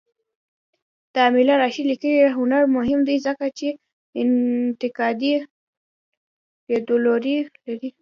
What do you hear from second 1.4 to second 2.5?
رشاد لیکنی